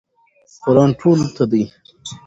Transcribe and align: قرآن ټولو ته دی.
قرآن 0.63 0.89
ټولو 0.99 1.25
ته 1.35 1.43
دی. 1.51 1.63